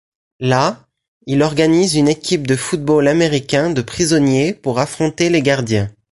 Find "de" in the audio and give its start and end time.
2.47-2.55, 3.69-3.83